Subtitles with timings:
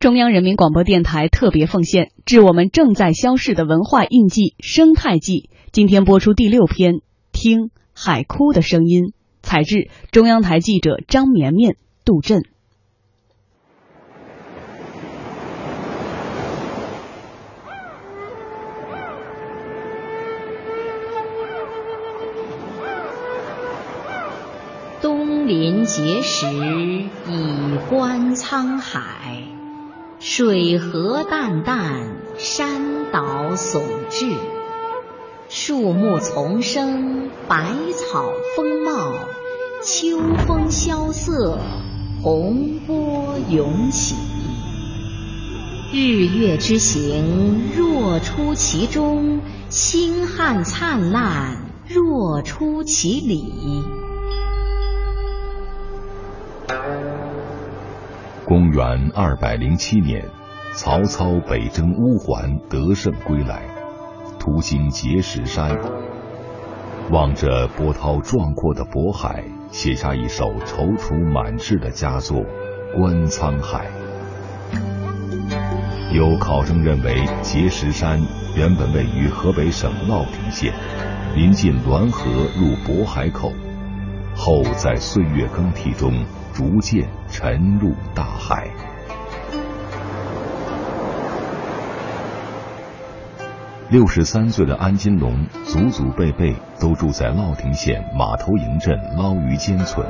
[0.00, 5.50] 中央人民广播电台特别奉献，致我们正在消逝的文化印记——生态记。
[5.72, 6.94] 今天播出第六篇
[7.32, 9.08] 《听海哭的声音》，
[9.42, 11.76] 采制中央台记者张绵绵、
[12.06, 12.44] 杜振。
[25.02, 29.59] 东临碣石，以观沧海。
[30.20, 33.80] 水河淡淡，山岛耸
[34.10, 34.34] 峙，
[35.48, 39.14] 树木丛生，百草丰茂，
[39.82, 41.58] 秋风萧瑟，
[42.22, 44.14] 洪波涌起。
[45.90, 53.82] 日月之行，若出其中；星汉灿烂，若出其里。
[58.50, 60.28] 公元二百零七年，
[60.74, 63.62] 曹操北征乌桓，得胜归来，
[64.40, 65.78] 途经碣石山，
[67.12, 72.38] 望着波涛壮阔的渤海，写下一首踌躇满志的佳作
[72.96, 73.86] 《观沧海》。
[76.12, 78.20] 有考证认为，碣石山
[78.56, 80.74] 原本位于河北省乐亭县，
[81.36, 83.52] 临近滦河入渤海口，
[84.34, 86.24] 后在岁月更替中。
[86.60, 88.68] 逐渐沉入大海。
[93.88, 100.06] 六十三岁的安金龙，祖祖辈辈都住在乐亭县马头营镇捞鱼间村。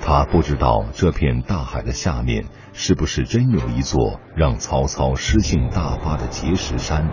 [0.00, 7.08] 他不知道这片大海的下面是不是真有一座让曹操诗兴大发的碣石山，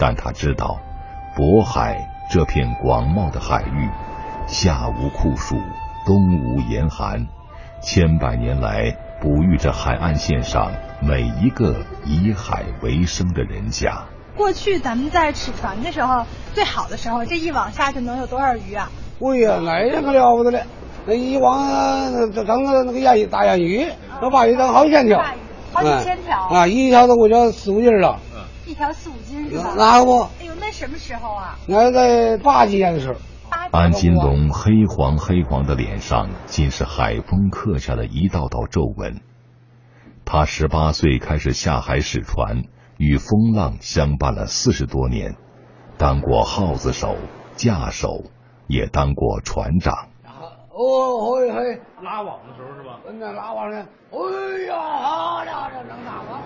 [0.00, 0.80] 但他知道，
[1.36, 1.96] 渤海
[2.28, 3.88] 这片广袤的海域，
[4.48, 5.54] 夏无酷暑。
[6.06, 7.26] 东吴严寒，
[7.80, 11.74] 千百年来哺育着海岸线上每一个
[12.04, 14.04] 以海为生的人家。
[14.36, 18.90] 过去咱们在吃船的时候，最好的时候，这一网下去能有多少鱼啊？
[19.20, 20.60] 喂呀，那可了不得了！
[21.06, 23.86] 那一网整个那个烟大烟鱼，
[24.20, 25.24] 那把鱼整好几千条，
[25.72, 26.66] 好几千条啊！
[26.66, 28.18] 一条都我叫四五斤了。
[28.66, 29.72] 一条四五斤是吧？
[29.76, 30.20] 那不？
[30.40, 31.56] 哎呦，那什么时候啊？
[31.66, 33.14] 那在八几年的时候。
[33.74, 39.20] 安金龙黑黄黑黄的脸上，尽是海风刻下的一道道皱纹。
[40.24, 42.62] 他十八岁开始下海使船，
[42.98, 45.34] 与风浪相伴了四十多年，
[45.98, 47.16] 当过号子手、
[47.56, 48.22] 架手，
[48.68, 49.92] 也当过船长。
[50.70, 53.00] 哦，嘿嘿，拉网的时候是吧？
[53.08, 53.86] 嗯，那拉网呢？
[54.12, 56.42] 哎呀，好了，这能打吗？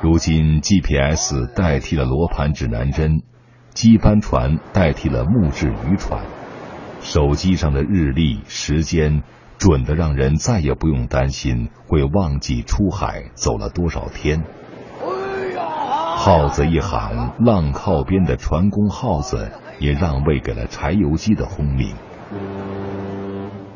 [0.00, 3.22] 如今 GPS 代替了罗盘指南针，
[3.74, 6.24] 机帆船代替了木质渔船。
[7.04, 9.22] 手机上的日历时间
[9.58, 14.42] 准的让人再也不用担心会忘记出海走了多少天。
[16.16, 21.94] 号子一喊，浪靠边的船工号子也让位给了柴油机的轰鸣。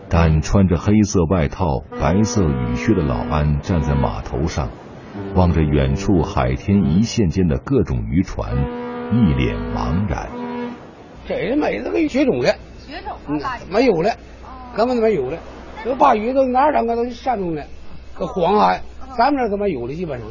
[0.08, 4.70] 但穿着黑色外套、白色雨靴的老安站在码头上，
[5.34, 8.56] 望着远处海天一线间的各种渔船，
[9.12, 10.30] 一脸茫然。
[11.26, 12.54] 这没这个绝种的。
[12.88, 13.38] 绝种嗯，
[13.70, 14.16] 没有了，
[14.74, 15.38] 根本就没有了。
[15.84, 16.96] 这个鲅鱼都哪儿整个？
[16.96, 17.66] 都山东的，
[18.18, 18.82] 这黄海，
[19.16, 20.28] 咱们这都没有了，基本上。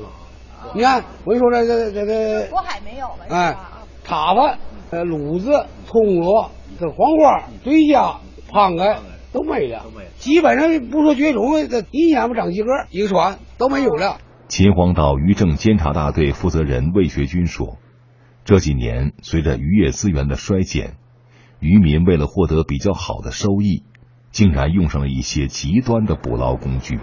[0.74, 2.48] 你看，我跟你说这这这个。
[2.50, 3.26] 渤海没有了。
[3.30, 3.56] 哎，
[4.04, 4.58] 塔子、
[4.90, 8.18] 呃，卤子、葱螺、这黄瓜、对虾、
[8.52, 9.00] 螃蟹
[9.32, 9.84] 都没了，
[10.18, 14.18] 基本上不说绝种，这一年不长几个，一个船都没有了。
[14.50, 17.78] 秦皇岛渔政监察大队负责人魏学军说
[18.46, 20.96] ：“这几年随着渔业资源的衰减。”
[21.60, 23.84] 渔民为了获得比较好的收益，
[24.32, 27.00] 竟然用上了一些极端的捕捞工具，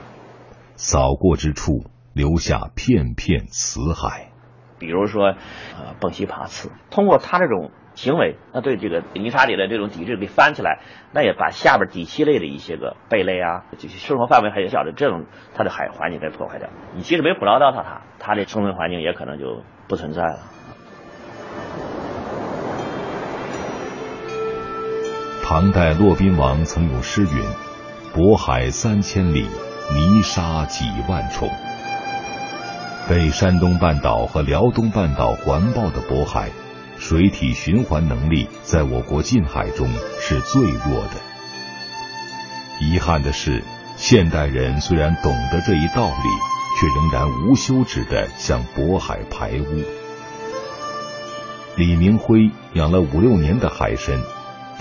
[0.76, 4.30] 扫过之处留下片片死海。
[4.78, 10.80] 比如说，呃，蹦西爬刺，通过他这种行为，那对这个泥沙里的这种底质给翻起来，
[11.12, 16.68] 那也把下边底栖类的一些个贝类啊，这些生活范围很小的这种它的海环境给破坏掉。
[16.94, 20.38] 你即使没捕捞到它，它它的生存环境也可能就不存在了。
[25.54, 27.44] 唐代骆宾王曾有诗云
[28.12, 29.46] ：“渤海三千里，
[29.92, 31.48] 泥沙几万重。”
[33.08, 36.50] 被山东半岛和辽东半岛环抱的渤海，
[36.98, 41.20] 水体循环能力在我国近海中是最弱的。
[42.80, 43.62] 遗憾的是，
[43.96, 46.28] 现代人虽然懂得这一道理，
[46.80, 49.84] 却仍然无休止地向渤海排污。
[51.76, 54.20] 李明辉养了五六年的海参。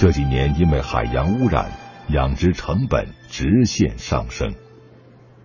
[0.03, 1.71] 这几年因为海洋污染，
[2.09, 4.53] 养殖成本直线上升。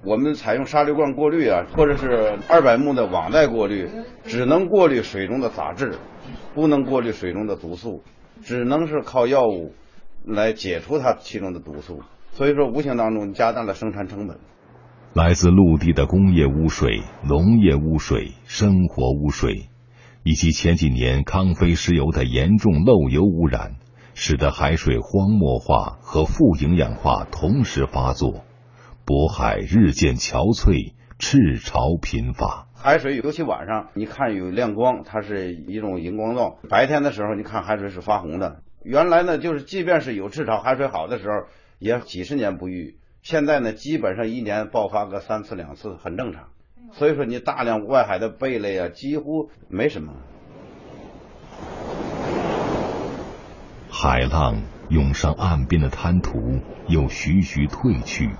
[0.04, 3.88] 我们采用沙粒罐过滤啊，或者是二百目的网袋过滤，
[4.24, 5.96] 只能过滤水中的杂质，
[6.56, 8.02] 不能过滤水中的毒素，
[8.42, 9.74] 只能是靠药物
[10.24, 12.00] 来解除它其中的毒素。
[12.32, 14.38] 所以说，无形当中加大了生产成本。
[15.14, 19.68] 来自陆地的工业污水、农业污水、生活污水，
[20.24, 23.76] 以及前几年康菲石油的严重漏油污染，
[24.20, 28.44] 使得海水荒漠化和富营养化同时发作。
[29.06, 32.66] 渤海日渐憔悴，赤潮频发。
[32.74, 38.56] 海水尤其晚上，你看有亮光，它是一种荧光灶；白天的时候，你看海水是发红的。
[38.82, 41.46] 原来呢，就是即便是有赤潮，海水好的时候，
[41.78, 42.98] 也几十年不遇。
[43.22, 46.48] 现在呢，基本上一年爆发个三次两次，很正常。
[46.90, 50.14] 所以说，你大量外海的贝类啊，几乎没什么。
[53.90, 58.30] 海浪涌上岸边的滩涂，又徐徐退去。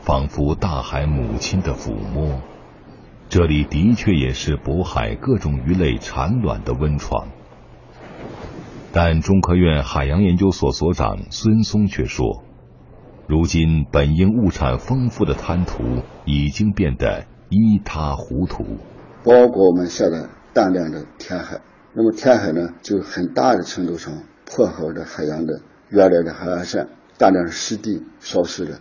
[0.00, 2.40] 仿佛大海母亲的抚摸，
[3.28, 7.26] 这里的确也是渤海各种鱼类产卵的温床。
[8.92, 12.44] 但中科院海洋研究所所长孙松却说，
[13.26, 15.82] 如今本应物产丰富的滩涂
[16.24, 18.64] 已经变得一塌糊涂。
[19.24, 21.58] 包括我们下的大量的填海，
[21.94, 24.14] 那么填海呢，就很大的程度上
[24.46, 25.60] 破坏了海洋的
[25.90, 26.88] 原来的海岸线，
[27.18, 28.78] 大量的湿地消失了。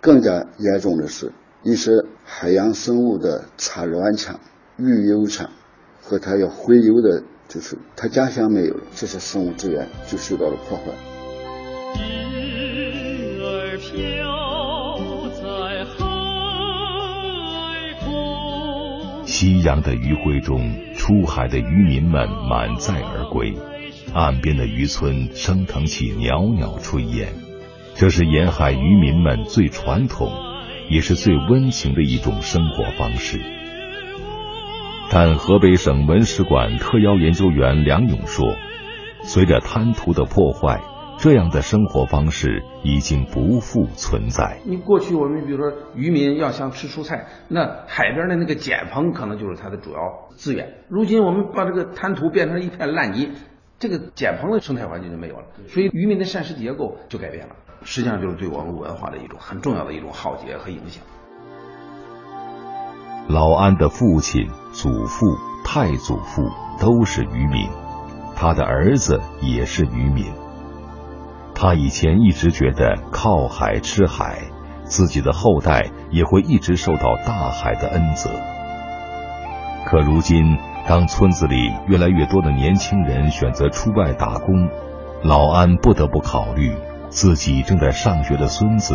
[0.00, 1.32] 更加严重的是，
[1.64, 1.90] 一些
[2.24, 4.38] 海洋生物的产卵场、
[4.76, 5.50] 育幼场
[6.00, 10.84] 和它要洄游的，就是它家乡没有了，这些生物资源就受到了破坏。
[13.40, 13.92] 儿飘
[15.42, 15.96] 在海
[18.06, 19.26] 空。
[19.26, 23.52] 夕阳的余晖中，出海的渔民们满载而归，
[24.14, 27.28] 岸边的渔村升腾起袅袅炊烟。
[27.94, 30.30] 这是沿海渔民们最传统，
[30.88, 33.40] 也是最温情的一种生活方式。
[35.10, 38.54] 但河北省文史馆特邀研究员梁勇说，
[39.22, 40.80] 随着滩涂的破坏，
[41.18, 44.58] 这样的生活方式已经不复存在。
[44.64, 49.98] 你过去我们比如说渔民要想吃蔬菜，那海边的那个碱棚可能就是它的主要
[50.36, 50.74] 资源。
[50.88, 53.30] 如今我们把这个滩涂变成一片烂泥，
[53.78, 57.54] 这个简棚的生态环境就没有了，所以渔民的膳食结构就改变了。
[57.84, 61.00] 实际上就是对我们文化的一种很重要的一种浩劫和影响。
[63.28, 67.68] 老安的父亲、祖父、太祖父都是渔民，
[68.34, 70.26] 他的儿子也是渔民。
[71.54, 74.42] 他以前一直觉得靠海吃海，
[74.82, 78.30] 自己的后代也会一直受到大海的恩泽。
[79.84, 80.58] 可如今，
[80.88, 84.70] 当村子里越来越多的年轻人选择出外打工，
[85.22, 86.74] 老安不得不考虑。
[87.10, 88.94] 自己正在上学的孙子，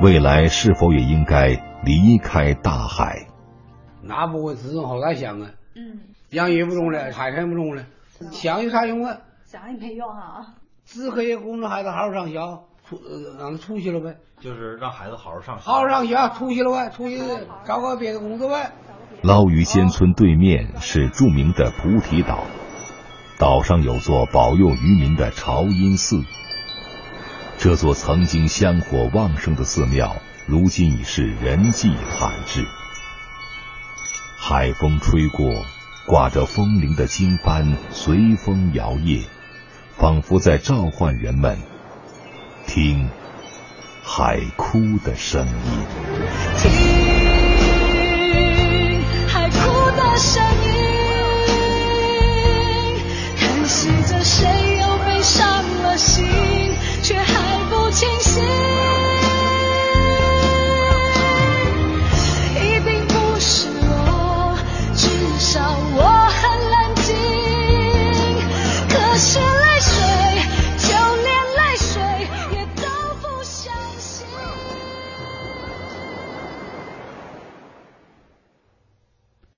[0.00, 1.48] 未来是否也应该
[1.82, 3.26] 离开大海？
[4.02, 5.50] 那不会自种好大香啊！
[5.74, 5.98] 嗯，
[6.30, 7.82] 养鱼不中了，海产不中了，
[8.30, 9.18] 想有啥用啊？
[9.44, 10.54] 想也没用啊！
[10.84, 12.38] 只可以供着孩子好好上学，
[12.88, 13.00] 出
[13.36, 14.14] 让他出息了呗。
[14.38, 17.20] 就是让孩子好好上学，好好上学，出息了呗，出息
[17.64, 18.70] 找个别的工作呗。
[19.22, 22.44] 捞鱼仙村对面是著名的菩提岛，
[23.38, 26.22] 岛上有座保佑渔民的朝音寺。
[27.58, 30.16] 这座曾经香火旺盛的寺庙，
[30.46, 32.64] 如今已是人迹罕至。
[34.38, 35.64] 海风吹过，
[36.06, 39.24] 挂着风铃的经幡随风摇曳，
[39.96, 41.58] 仿佛在召唤人们
[42.66, 43.08] 听
[44.04, 46.95] 海哭的声音。
[54.28, 55.46] 谁又被伤
[55.84, 56.45] 了心？